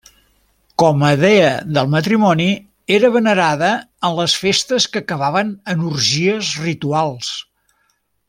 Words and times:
Com 0.83 1.03
a 1.09 1.09
dea 1.23 1.49
del 1.75 1.91
matrimoni, 1.95 2.47
era 2.95 3.11
venerada 3.17 3.69
en 4.09 4.17
les 4.21 4.37
festes 4.45 4.89
que 4.95 5.03
acabaven 5.07 5.53
en 5.75 5.85
orgies 5.91 6.53
rituals. 6.65 7.31